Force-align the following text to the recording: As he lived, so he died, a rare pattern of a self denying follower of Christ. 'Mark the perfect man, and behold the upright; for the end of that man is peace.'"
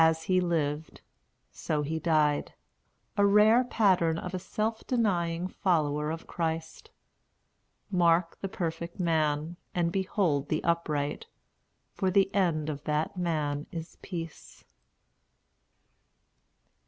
As 0.03 0.23
he 0.23 0.41
lived, 0.41 1.01
so 1.51 1.83
he 1.83 1.99
died, 1.99 2.55
a 3.17 3.23
rare 3.23 3.63
pattern 3.63 4.17
of 4.17 4.33
a 4.33 4.39
self 4.39 4.83
denying 4.87 5.47
follower 5.47 6.09
of 6.09 6.25
Christ. 6.25 6.89
'Mark 7.91 8.39
the 8.41 8.49
perfect 8.49 8.99
man, 8.99 9.57
and 9.75 9.91
behold 9.91 10.49
the 10.49 10.63
upright; 10.63 11.27
for 11.93 12.09
the 12.09 12.33
end 12.33 12.67
of 12.67 12.83
that 12.85 13.15
man 13.15 13.67
is 13.71 13.97
peace.'" 14.01 14.63